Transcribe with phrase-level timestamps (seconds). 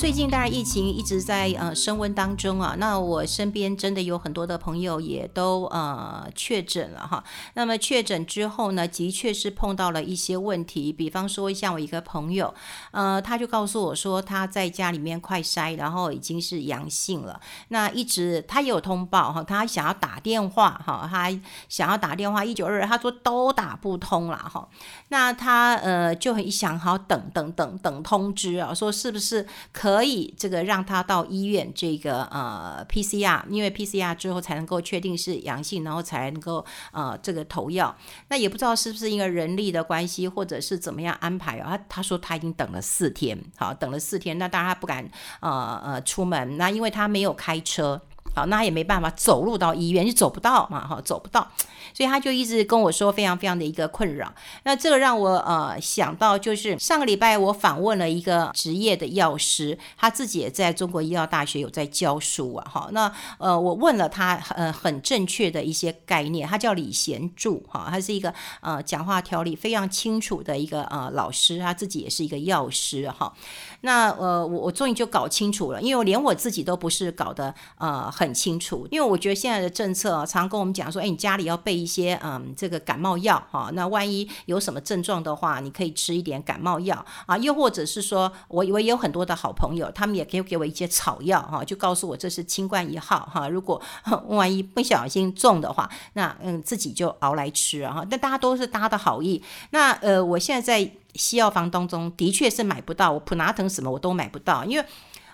[0.00, 7.22] 最近当然疫情一直在呃升温当中啊，那我身边真的有很多的朋友也都呃确诊了哈。
[7.52, 12.54] 那么确诊之后呢，的确是碰到了一些问题，比方说像我一个朋友，
[12.92, 17.38] 呃，他就告诉我说他在家里面快筛，然后已经是阳性了。
[17.68, 21.30] 那一直他也有通报哈，他想要打电话哈，他
[21.68, 24.66] 想要打电话一九二二，他说都打不通了哈。
[25.08, 29.89] 那他呃就很想好等等等等通知啊，说是不是可。
[29.90, 37.94] 可以这个让他到医院这个呃 PCR，因为 PCR 之后才能够确定是阳性，然后才能够呃这个投药。
[38.28, 41.76] 那也不知道是不是因为人力的关系，或者是怎么样安排啊？
[41.76, 45.04] 他他说他已经等了四天，好，等了四天，那当然他不敢
[45.40, 48.00] 呃呃出门，那因为他没有开车。
[48.34, 51.50] 好，那他也没办法走路到医院，就走不到嘛，哈，走不到，
[51.92, 54.32] 所以他就一直跟我说非常非常的一个困扰。
[54.62, 62.88] 那这个让我呃想到，就是上个礼拜我访问了一个职业的药师，他自己也在中国医药大学有在教书啊，哈。
[62.92, 73.32] 那呃我问了他呃很正确的一些概念，他叫李贤柱，哈，他是一个呃讲话条理非常清楚的一个呃老师，他自己也是一个药师，哈。
[73.80, 78.08] 那呃我我终于就搞清楚了，因为我连我自己都不是搞得呃。
[78.20, 83.70] 很清楚，因为我觉得现在的政策啊，常跟我们讲说，哎，你家里要备一些嗯，这个感冒药哈。
[83.72, 87.38] 那万一有什么症状的话，你可以吃一点感冒药啊。
[87.38, 93.48] 又或者是说，我我也有很多的好朋友，他们也可以给我一些草药哈，就告诉我这是清冠一号哈。
[93.48, 93.80] 如果
[94.28, 98.04] 万一不小心中的话，那嗯自己就熬来吃哈。
[98.10, 99.42] 但大家都是搭的好意。
[99.70, 104.84] 那呃，我现在在西药房当中的确是买不到，我普拿疼什么我都买不到，因为。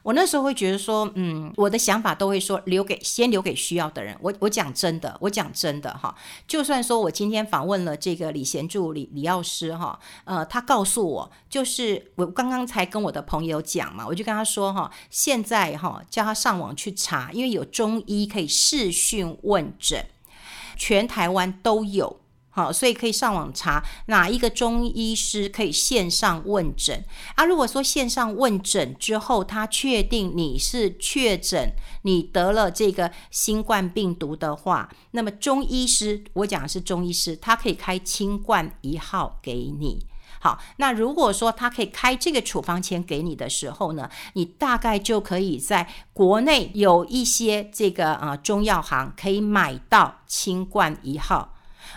[0.06, 4.16] 我那时候会觉得说，嗯，我的想法都会说留给先留给需要的人。
[4.20, 6.14] 我我讲真的，我讲真的哈，
[6.46, 20.06] 就算说我今天访问了这个李贤柱李李药师哈，呃，他告诉我，就是我刚刚才跟我的朋友讲嘛，我就跟他说哈，现在哈叫他上网去查，因为有中医可以视讯问诊，
[20.76, 22.20] 全台湾都有。
[22.56, 27.44] 好，所以可以上网查哪一个中医师可以线上问诊啊？
[27.44, 40.06] 如果说线上问诊之后，他确定你是确诊，你得了这个新冠病毒的话，那么中医师，我讲的是中医师，他可以开清冠一号给你。
[40.40, 51.52] 好，那如果说他可以开这个处方箋给你的时候呢，你大概就可以在国内有一些这个啊中药行可以买到清冠一号。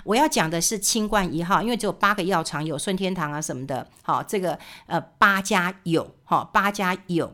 [0.10, 7.32] 我要讲的是清冠一号，因为只有八个药厂有顺天堂啊什么的，好，这个呃八家有，好八家有，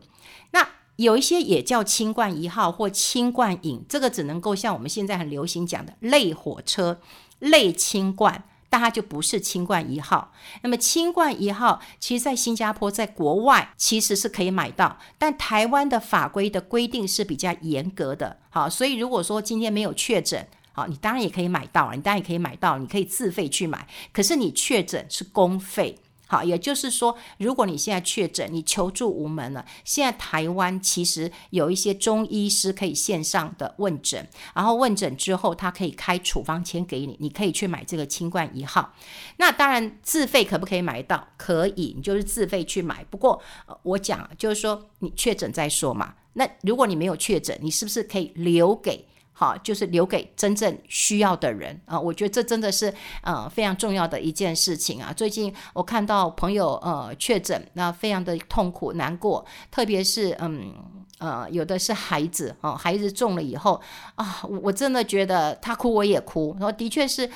[0.51, 6.99] 那有一些也叫清冠一号或清冠饮，这个只能够像我们现在很流行讲的类火车、
[7.39, 10.33] 类清冠，但它就不是清冠一号。
[10.61, 20.45] 那么清冠一号，其实在新加坡在国外其实是可以买到，但台湾的法规的规定是比较严格的，好，所以如果说今天没有确诊。
[20.75, 23.87] 好，你当然也可以买到啊，你当然也可以买到，你可以自费去买。
[24.11, 25.97] 可是你确诊是公费，
[26.27, 29.65] 好，也就是说，如果你现在确诊，你求助无门了。
[29.85, 38.93] 现在台湾其实有一些中医师可以线上的问诊，然后问诊之后，他可以开处方签给你，你可以去买这个清冠一号。
[39.37, 41.25] 那当然自费可不可以买到？
[41.37, 43.01] 可以，你就是自费去买。
[43.09, 43.41] 不过
[43.83, 46.15] 我讲就是说，你确诊再说嘛。
[46.33, 49.07] 那如果你没有确诊，你是不是可以留给？
[49.38, 52.00] 好，就是留给真正需要的人啊！
[52.00, 55.12] 我觉得这真的是呃非常重要的一件事情啊。
[55.12, 60.73] 最近我看到朋友呃确诊，那非常的痛苦难过，特别是嗯
[61.19, 63.81] 呃有的是孩子哦，孩子中了以后
[64.16, 67.29] 啊，我真的觉得他哭我也哭，然后的确是。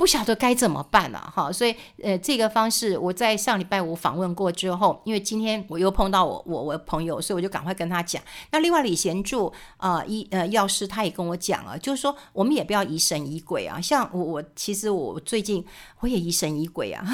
[0.00, 8.22] 不晓得该怎么办了、哈，所以呃，这个方式我在上礼拜五访问过之后，因为今天我又碰到我我我朋友，所以我就赶快跟他讲。
[8.50, 13.78] 那另外李贤柱啊，医呃药师他也跟我讲了，就是说我们也不要疑神疑鬼啊。
[13.78, 15.62] 像我我其实我最近
[15.98, 17.04] 我也疑神疑鬼啊，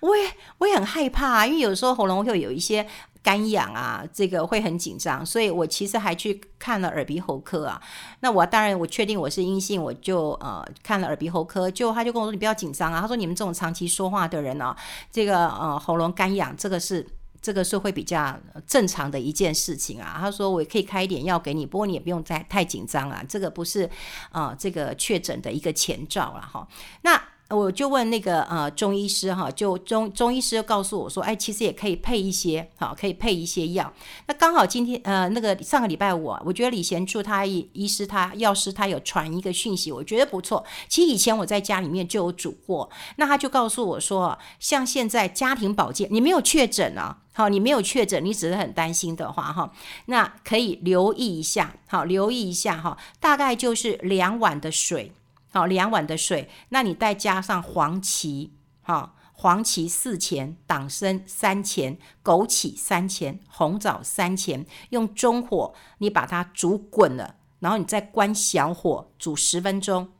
[0.00, 0.28] 我也
[0.58, 2.84] 我也很害怕啊，因为有时候喉咙会有一些。
[3.22, 7.80] 干痒啊，这个会很紧张，所以我其实还去看了耳鼻喉科啊。
[8.20, 13.00] 那我当然我确定我是阴性，我就呃看了耳鼻喉科，就他就跟我说，你不要紧张啊。
[13.00, 14.74] 他说你们这种长期说话的人呢、
[15.12, 17.06] 这个呃喉咙干痒，这个是
[17.42, 20.16] 这个是会比较正常的一件事情啊。
[20.18, 23.88] 他说我也可以开一点药给你，不过你也不用再太紧张啊，这个不是
[24.32, 26.66] 呃这个确诊的一个前兆了哈。
[27.02, 33.92] 那我就问那个呃中医师哈，就中中医师告诉我说，哎，其实也可以配一些，好，可以配一些药。
[34.28, 40.64] 那刚好今天呃那个上个礼拜五，我觉得李贤柱他医师他药师他有传一个讯息，我觉得不错。
[40.88, 49.72] 其实以前我在家里面就有煮过，那他就告诉我说，像现在家庭保健，你没有确诊啊，好，你没有确诊，你只是很担心的话哈，
[50.06, 55.12] 那可以留意一下，好，留意一下哈，大概就是两碗的水。
[55.52, 58.52] 好，两碗的水，那你再加上黄芪，
[58.82, 70.12] 好，黄芪四钱，党参三钱，枸杞三钱，红枣三钱，用中火你把它煮滚了，然后你再关小火煮十分钟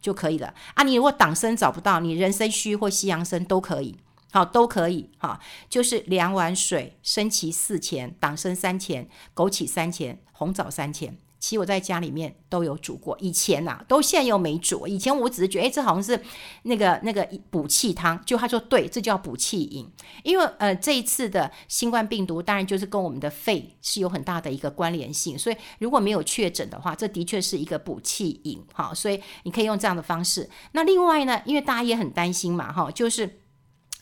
[0.00, 0.54] 就可以了。
[0.74, 3.98] 啊，你如果党参找不到，你人参须或西洋参都可以，
[4.32, 11.18] 好，都可以，哈，就是两碗水，生芪四钱，党参三钱，枸杞三钱，红枣三钱。
[11.42, 14.86] 其实我在家里面都有煮过，以前呐、都现在又没煮。
[14.86, 16.22] 以前我只是觉得，哎，这好像是
[16.62, 18.24] 那个那个补气汤。
[18.24, 19.90] 就他说，对，这叫补气饮。
[20.22, 25.36] 因为呃，这一次的新冠病毒，当然就是跟我们的肺是有很大的一个关联性。
[25.36, 28.64] 所以如果没有确诊的话，这的确是一个补气饮。
[28.72, 30.48] 哈，所以你可以用这样的方式。
[30.70, 33.40] 那另外呢，因为大家也很担心嘛，哈，就是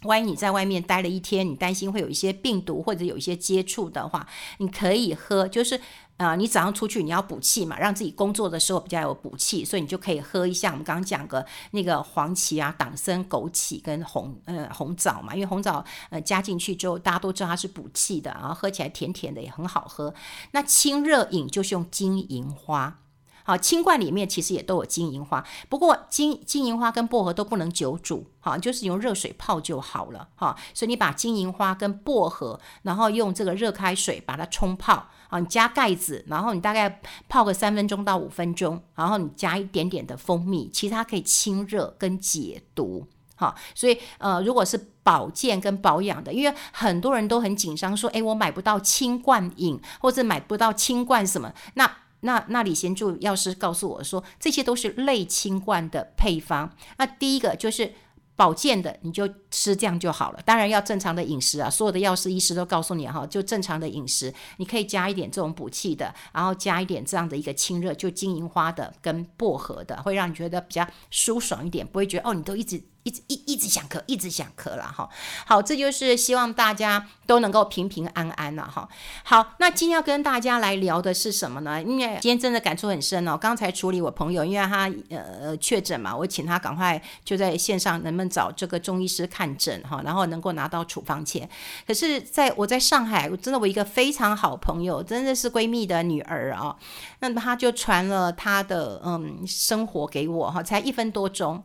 [0.02, 4.28] 万一你在外面待了一天，你担心会有一些病毒或者有一些接触的话，
[4.58, 5.80] 你可以喝，就是。
[6.20, 20.12] 啊、你早上出去你要补气嘛，让自己工作的时候比较有补气，所以你就可以喝一下我们刚刚讲的那个黄芪啊、党参、枸杞跟红呃红枣嘛，因为红枣呃加进去之后，大家都知道它是补气的，然后喝起来甜甜的也很好喝。
[20.50, 22.98] 那清热饮就是用金银花。
[23.42, 30.56] 好，清罐里面其实也都有金银花，不过金金银花跟薄荷都不能久煮，好，就是用热水泡就好了，哈。
[30.74, 43.06] 所以你把金银花跟薄荷，然后用这个热开水把它冲泡，啊，你加盖子，然后你大概泡个三分钟到五分钟，然后你加一点点的蜂蜜，其实它可以清热跟解毒，
[43.36, 43.54] 好。
[43.74, 51.90] 所以呃，如果是保健跟保养的，因为很多人都很紧张，说，诶，我买不到清冠饮，或者买不到清冠什么，那。
[52.20, 56.70] 那那李贤柱药师告诉我说，这些都是类清冠的配方。
[56.98, 57.92] 那第一个就是
[58.36, 60.40] 保健的，你就吃这样就好了。
[60.44, 72.82] 当然要正常的饮食啊，所有的药师医师都告诉你哈，就正常的饮食，你可以加一点这种补气的，然后加一点这样的一个清热，就金银花的跟薄荷的，会让你觉得比较舒爽一点，不会觉得哦，你都一直。
[73.10, 75.08] 一直一直想咳，一直想咳了哈。
[75.44, 78.88] 好，这就是希望大家都能够平平安安了哈。
[79.24, 81.82] 好，那今天要跟大家来聊的是什么呢？
[81.82, 83.36] 因为今天真的感触很深哦。
[83.36, 91.48] 刚才处理我朋友，因为他呃确诊嘛，我请他赶快就在线上能不能找这个中医师看诊哈，然后能够拿到处方签。
[91.86, 96.76] 可是在我在上海，我真的我一个非常好朋友，真的是闺蜜的女儿啊，
[97.20, 101.62] 那么他就传了他的嗯生活给我哈，才一分多钟。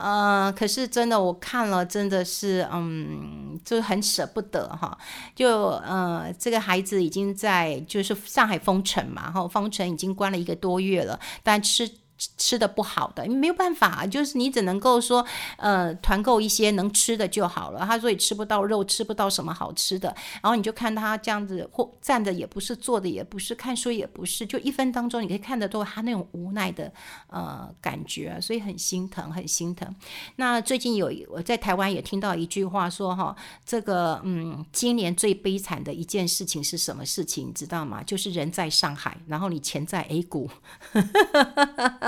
[0.00, 4.96] 呃，可是真的，我看了真的是，嗯，就很舍不得哈。
[5.34, 11.90] 就呃，这个孩子已经在就是上海封城嘛，然后，封城已经关了一个多月了，但吃。
[12.36, 15.24] 吃的不好的，没有办法，就是你只能够说，
[15.56, 17.86] 呃，团购一些能吃的就好了。
[17.86, 20.08] 他说也吃不到肉，吃不到什么好吃的，
[20.42, 26.92] 然后你就看他这样子，或站着也不是，坐着也不是，看书也不是，就一分当中你可以看得到他那种无奈的
[27.28, 29.94] 呃感觉，所以很心疼，很心疼。
[30.36, 37.48] 那最近有我在台湾也听到一句话说哈，这个嗯，今年最悲惨的一件事情是什么事情？
[37.48, 38.02] 你知道吗？
[38.02, 40.50] 就是人在上海，然后你钱在 A 股。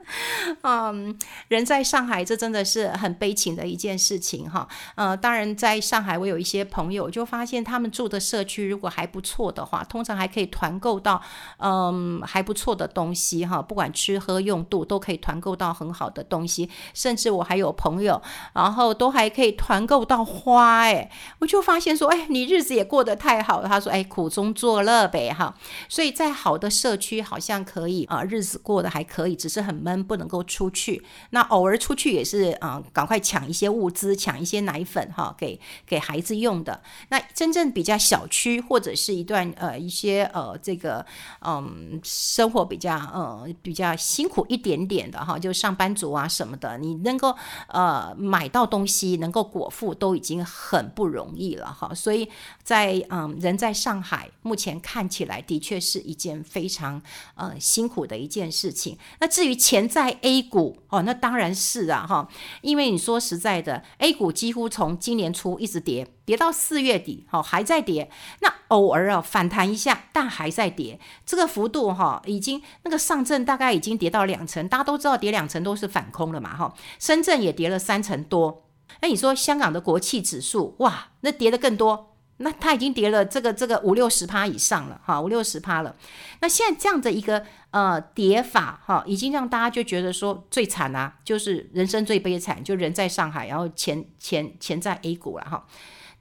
[0.63, 1.17] 嗯，
[1.47, 4.67] 人在上海，这真的是很悲情的一件事情哈。
[4.95, 11.21] 呃，当然，在上海，我有一些朋友就发现，他们住的社区如果还不错的话，通常还可以团购到
[11.57, 16.69] 嗯还不错的东西哈，不管吃喝用度都可以团购到很好的东西。
[16.93, 18.21] 甚至我还有朋友，
[18.53, 23.69] 然后都还可以团购到花哎，我就发现说，哎，你日子也过得太好了。
[23.69, 25.55] 他说，哎，苦中作乐呗哈。
[25.87, 30.00] 所以在好的社区，好像可以啊，日子过得还可以，只是很闷。
[30.03, 36.81] 不能够出去，那偶尔出去也是啊、赶快抢一些物资，抢一些奶粉哈，给给孩子用的。
[37.09, 41.05] 那真正比较小区或者是一段呃一些呃这个
[41.41, 47.35] 嗯生活比较呃比较辛苦一点点的哈，就上班族啊什么的，你能够
[47.67, 51.93] 呃买到东西，能够果腹都已经很不容易了哈。
[51.93, 52.29] 所以
[52.63, 57.01] 在嗯人在上海，目前看起来的确是一件非常
[57.35, 58.97] 呃辛苦的一件事情。
[59.19, 62.29] 那至于钱，在 A 股哦，那当然是啊哈，
[62.61, 68.09] 因为你说实在的，A 股几乎从今年初一直跌，跌到四月底，哈还在跌。
[68.39, 76.73] 那偶尔啊反弹一下，但还在跌，这个幅度哈已经那个上证大概已经跌到两成，大家都知道跌两成都是反空了嘛哈。
[76.97, 78.63] 深圳也跌了三成多，
[79.01, 82.10] 那你说香港的国企指数哇，那跌的更多。
[82.41, 85.95] 那它已经跌了这个这个五六十趴以上了哈，五六十趴了。
[86.41, 95.65] 那现在这样的一个呃跌法哈，已经让大家就觉得说最惨啊，就是人生最悲惨，就人在上海，然后钱钱钱在 A 股了哈。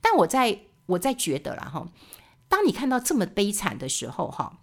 [0.00, 1.88] 但我在我在觉得了哈，
[2.48, 4.58] 当你看到这么悲惨的时候哈，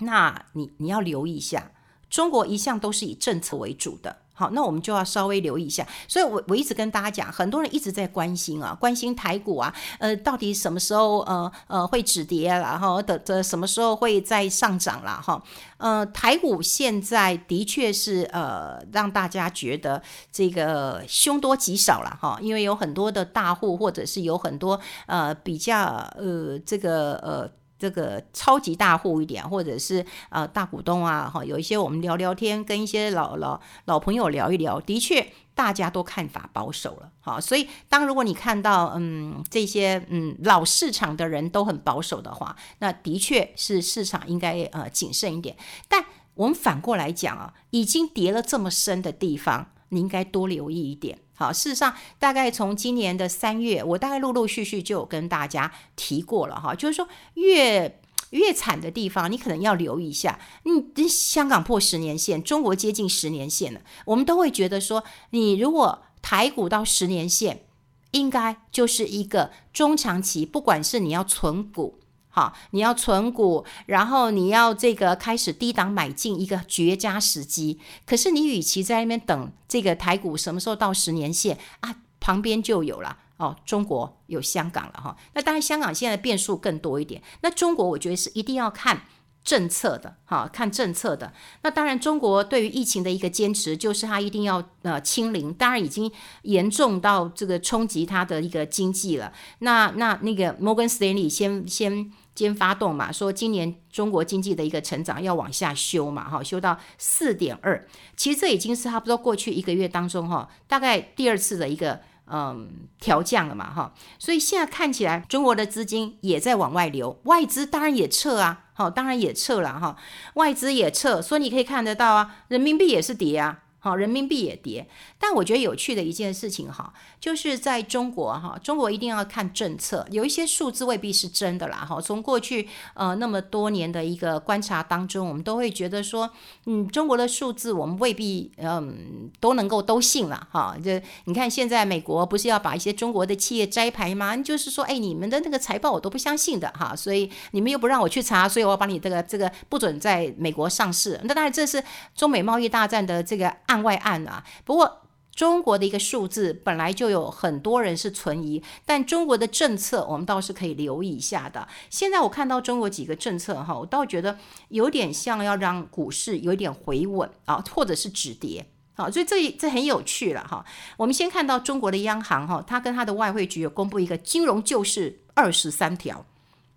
[0.00, 1.72] 那你你要留意一下，
[2.10, 4.22] 中国一向都是以政策为主的。
[4.42, 5.86] 好，那我们就要稍微留意一下。
[6.08, 15.40] 所以我，我一直跟大家讲，很多人一直在关心啊，关心台股啊，呃，到底什么时候呃呃会止跌，然后的的什么时候会再上涨了哈？
[15.76, 25.84] 呃，台股现在的确是呃让大家觉得这个凶多吉少了哈，因为有很多的大户，或者是有很多呃比较
[26.16, 27.61] 呃这个呃。
[27.82, 45.56] 这个超级大户一点，或者是呃大股东啊，哈，有一些我们聊聊天，跟一些老老老朋友聊一聊，的确大家都看法保守了，哈，所以当如果你看到嗯这些嗯老市场的人都很保守的话，那的确是市场应该呃谨慎一点。
[45.88, 51.18] 但我们反过来讲啊，已经跌了这么深的地方，你应该多留意一点。
[51.42, 60.38] 好，事实上，大概从今年的三月，我大概陆陆续续就有跟大家提过了哈，就是说越越惨的地方，你可能要留意一下。
[60.62, 67.64] 你香港破十年线，中国接近十年线了，我们都会觉得说，你如果台股到十年线，
[68.12, 71.98] 应该就是一个中长期，不管是你要存股。
[72.34, 77.78] 好，你要存股，然后你要这个开始低档买进一个绝佳时机。
[78.06, 85.14] 可是你与其在那边等这个台股什么时候到十年线啊，旁边就有了哦，中国有香港了哈。
[85.34, 87.22] 那当然香港现在变数更多一点。
[87.42, 89.02] 那中国我觉得是一定要看
[89.44, 91.34] 政策的，哈，看政策的。
[91.62, 96.10] 那当然中国对于疫情的一个坚持，就是它一定要呃清零，当然已经
[96.44, 99.32] 严重到这个冲击它的一个经济了。
[99.58, 102.10] 那那那个摩根斯丹利先先。
[102.34, 107.86] 先发动嘛，说今年中国经济的一个成长要往下修嘛，哈，修到四点二，
[108.16, 119.96] 其实这已经是差不多过去一个月当中哈，大概第二次的一个嗯调降了嘛，哈，所以现在看起来中国的资金也在往外流，外资当然也撤啊，好，当然也撤了哈，
[120.34, 123.61] 外资也撤，所以你可以看得到啊，人民币也是跌啊。
[123.84, 124.86] 好，人民币也跌，
[125.18, 132.00] 但我觉得有趣的一件事情哈，就是在中国哈，中国一定要看政策，有一些数字未必是真的啦哈。
[132.00, 136.30] 从过去呃那么多年的一个观察当中，我们都会觉得说，
[136.66, 140.76] 嗯，中国的数字我们未必嗯都能够都信了哈。
[140.80, 140.92] 就
[141.24, 144.36] 你看现在美国不是要把一些中国的企业摘牌吗？
[144.36, 151.20] 就是说，哎，你们的那个财报我都不相信的哈，所以你们又不让我去查，所以我要把你这个这个不准在美国上市。
[151.24, 151.82] 那当然这是
[152.14, 153.52] 中美贸易大战的这个。
[153.72, 154.98] 案外案啊，不过
[155.34, 161.66] 中国的一个数字本来就有很多人是存疑，但中国的政策我们倒是可以留意一下的。
[161.88, 164.36] 现在我看到中国几个政策哈，我倒觉得
[164.68, 170.62] 有点像要让股市有一点回稳啊，或者是止跌啊，所以这这很有趣了哈。
[170.98, 176.26] 我们先看到中国的央行哈，它跟它的外汇局有公布一个金融救市二十三条，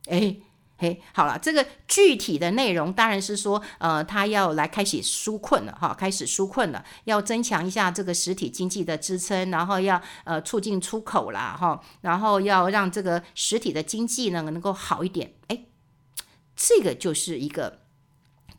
[0.08, 0.42] 诶。
[0.78, 15.64] 嘿，好了，这个具体的内容当然是说，呃，他要来开始纾困了哈，开始纾困了，要增强一下这个实体经济的支撑，然后要呃促进出口啦哈，然后要让这个实体的经济呢能够好一点，哎，
[16.56, 17.80] 这个就是一个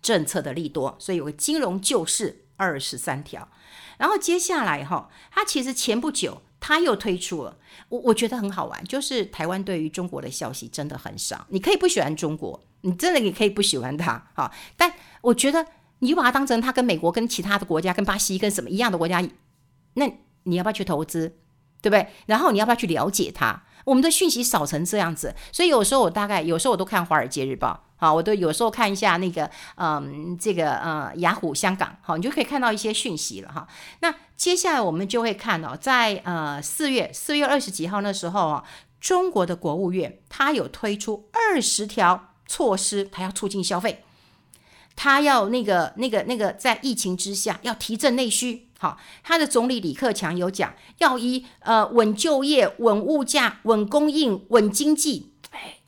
[0.00, 3.48] 政策的利多，所以有个金融救市二十三条，
[3.98, 6.40] 然后接下来哈，它其实前不久。
[6.66, 7.56] 他又推出了，
[7.88, 11.46] 我我觉得很好玩，就是台湾对于中国的消息真的很少。
[11.50, 14.52] 你可以不喜欢中国，你真的也可以不喜欢他，哈。
[14.76, 15.64] 但我觉得
[16.00, 19.22] 你把它当成他跟美国、跟其他的国家、跟巴西、跟什么一样的国家，
[19.94, 20.10] 那
[20.42, 21.36] 你要不要去投资，
[21.80, 22.08] 对不对？
[22.26, 23.62] 然后你要不要去了解他？
[23.84, 27.84] 我们的讯息少成这样子，所以有时候我大概有时候我都看《华尔街日报》。
[27.98, 33.66] 好，我都有时候看一下那个，嗯，这个呃，雅虎香港，好，你就可以看到一些讯息了哈。
[34.00, 38.64] 那接下来我们就会看到，在呃四月四月二十几号那时候啊，
[39.00, 44.04] 中国的国务院它有推出二十条措施，它要促进消费，
[44.94, 48.68] 它要那个那个那个在疫情之下要提振内需。
[48.78, 55.78] 好，他的总理李克强有讲，要以呃稳就业、稳物价、稳供应、稳经济，哎，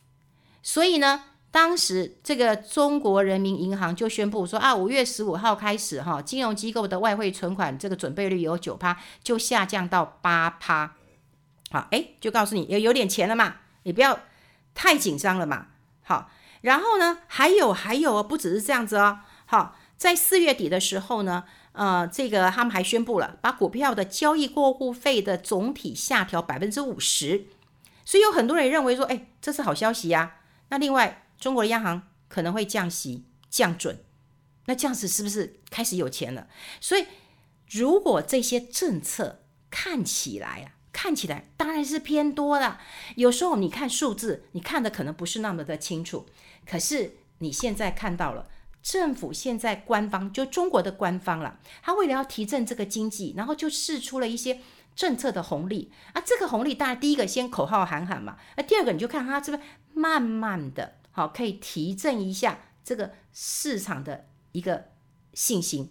[0.63, 1.25] 所以呢。
[1.51, 10.95] 当时这个中国人民银行就宣布说啊，五月十五号开始哈，金融机构的外汇存款这个准备率有九趴，就下降到八趴。
[11.71, 14.21] 好，哎，就告诉你有有点钱了嘛，你不要
[14.75, 15.69] 太紧张了嘛。
[16.03, 19.21] 好，然后呢，还有还有，不只是这样子哦。
[19.47, 27.47] 好，在四月底的时候呢，呃，这个他们还宣布了，把股票的交易过户费的总体下调百分之五十。
[28.05, 30.37] 所以有很多人认为说，哎，这是好消息呀。
[30.71, 34.05] 那另外，中国的央行可能会降息、降准，
[34.67, 36.49] 那这样子是不是开始有钱了？
[36.81, 37.07] 所以，
[37.71, 42.81] 如果这些政策看起来啊，看起来当然是偏多了。
[43.17, 46.27] 有时候你看数字，你看的可能不是那么的清楚。
[46.67, 48.49] 可是你现在看到了，
[48.83, 54.61] 政府现在官方就中国的官方了，他为了要提振这个经济，然后就试出了一些。
[54.97, 59.63] 政策的红利啊，这个红利当然第一个先口号喊喊嘛，那第二个你就看它是不是
[59.95, 64.85] 慢慢的好可以提振一下这个市场的一个
[65.35, 65.91] 信心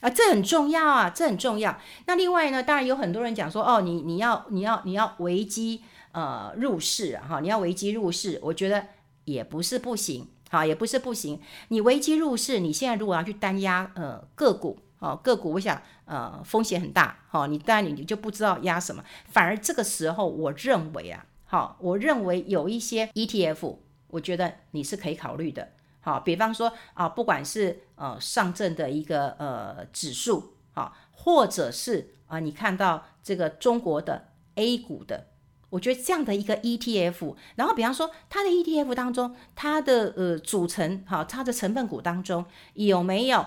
[0.00, 1.78] 啊，这很重要啊，这很重要。
[2.06, 8.84] 那另外呢，当然有很多人讲说哦，你你要你要你要危机呃入市哈，你要危机入市，我觉得
[9.24, 11.40] 也不是不行，好也不是不行。
[11.68, 14.80] 你危机入市，你现在如果要去单压呃个股。
[14.98, 17.18] 哦，个股我想，呃，风险很大。
[17.28, 19.04] 好、你当然你你就不知道压什么。
[19.26, 23.76] 反而这个时候，我认为啊，好、我认为有一些 ETF，
[24.16, 25.68] 我觉得你是可以考虑的。
[26.00, 35.26] 好、比方说啊，不管是呃上证的一个呃指数，好、或者是啊，你看到这个中国的 A 股的，
[35.68, 43.44] 我觉得这样的一个 ETF，然后比方说它的 ETF 当中，它的呃组成，好、它的成分股当中有没有？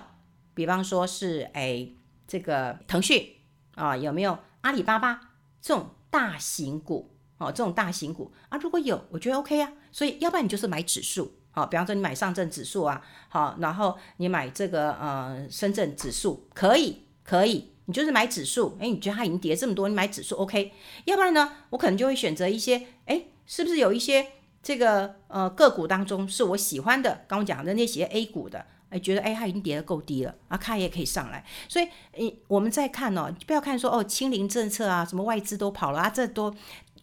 [0.53, 1.87] 比方说是哎，
[2.27, 3.37] 这个腾讯
[3.75, 7.49] 啊，有没有阿里巴巴这种大型股哦？
[7.49, 9.71] 这种大型股啊，如果有，我觉得 OK 啊。
[9.91, 18.77] 所以要不然你就是买指数，好，比方说你买上证指数啊，好，然后你买这个呃深圳指数，可以，可以，你就是买指数。
[18.79, 20.71] 哎，你觉得它已经跌这么多，你买指数 OK。
[21.05, 24.27] 要不然呢，我可能就会选择一些，哎，是不是有一些
[24.61, 27.25] 这个呃个股当中是我喜欢的？
[27.27, 28.65] 刚刚讲的那些 A 股的。
[28.89, 31.45] 哎，觉得哎，它已经跌得够低了啊，它也可以上来。
[31.67, 36.51] 所以，诶，我们再看哦，不要看说哦，清零政策啊，什么外资都跑了啊，这都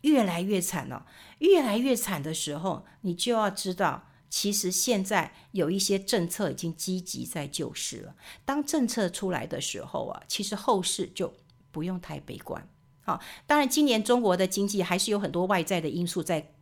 [0.02, 1.06] 越来越惨了。
[1.38, 8.14] 越来越惨的时候，你就要知道，其实现在有一些政策已经积极在救市了。
[8.44, 11.34] 当政策出来的时候啊，其实后市就
[11.70, 12.68] 不用太悲观。
[13.02, 16.52] 好，当然，今年中国的经济还是有很多外在的因素在。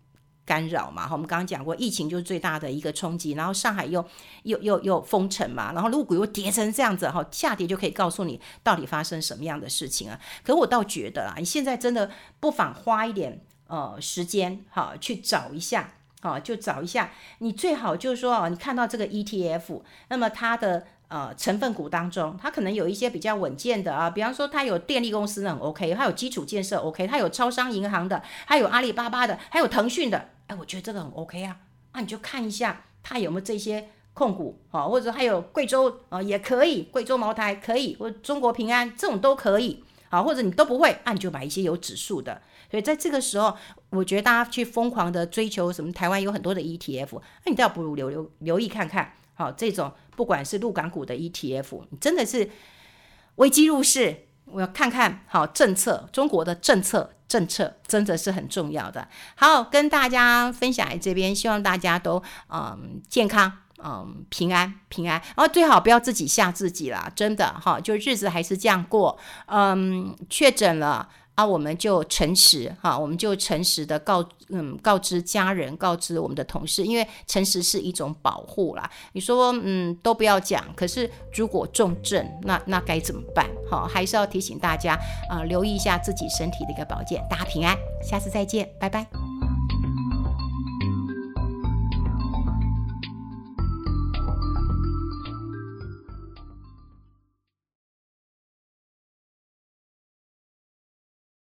[0.46, 4.04] 干扰嘛，哈，我们刚刚讲过，疫情就是最大的一个冲击，然后上海又
[4.42, 10.20] 又又又封城嘛，然后陆股又跌成这样子，哈，下跌就可以告诉你到底发生什么样的事情啊。
[10.44, 20.87] 可我倒觉得啊，你现在真的不妨花一点呃时间，哈，去找一下，哈，就找一下，你最好就是说啊，你看到这个 ETF，那么它的。
[21.07, 31.57] 呃，成分股当中，它可能有一些比较稳健的啊，比方说它有电力公司呢，很 OK，它有基础建设 OK，它有超商银行的，还有阿里巴巴的，还有腾讯的，哎，我觉得这个很 OK 啊，
[31.92, 42.42] 那你就看一下它有没有这些控股啊，或者还有贵州啊也可以，贵州茅台可以，或者中国平安这种都可以，好，或者你都不会，那你就买一些有指数的。
[42.70, 43.57] 所以在这个时候，
[43.90, 49.14] 我觉得大家去疯狂的追求什么，台湾有很多的 ETF，那你倒不如留留留意看看。
[49.35, 52.48] 好，这种不管是陆港股的 ETF，你真的是
[53.37, 59.09] 危机入市，我要看看好政策，中国的政策政策真的是很重要的。
[59.35, 63.51] 好，跟大家分享这边，希望大家都嗯健康，
[63.83, 71.09] 嗯平安平安，然后最好不要自己吓自己了，真的哈，就日子还是这样过，嗯，确诊了。
[71.35, 78.88] 啊，我们就诚实哈，我们就诚实的告嗯告知家人，告知我们的同事，因为诚实是一种保护啦。
[79.12, 83.51] 你说嗯都不要讲，可是如果重症，那那该怎么办？
[83.68, 87.20] 好，还是要提醒大家啊，留意一下自己身体的一个保健。
[87.29, 89.34] 大家平安，下次再见，拜拜。